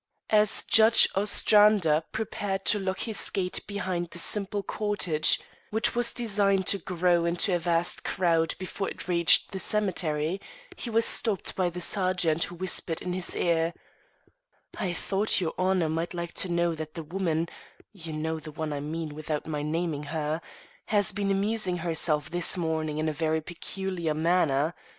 [0.31, 5.37] As Judge Ostrander prepared to lock his gate behind the simple cortege
[5.69, 10.41] which was destined to grow into a vast crowd before it reached the cemetery,
[10.75, 13.75] he was stopped by the sergeant who whispered in his ear:
[14.75, 17.47] "I thought your honour might like to know that the woman
[17.93, 20.41] you know the one I mean without my naming her
[20.87, 24.73] has been amusing herself this morning in a very peculiar manner.